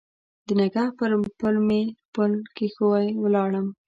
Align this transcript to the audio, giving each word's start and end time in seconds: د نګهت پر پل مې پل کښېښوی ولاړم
د 0.47 0.49
نګهت 0.59 0.91
پر 0.99 1.11
پل 1.39 1.55
مې 1.67 1.81
پل 2.15 2.31
کښېښوی 2.55 3.07
ولاړم 3.23 3.67